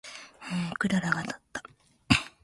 [0.79, 1.63] クララがたった。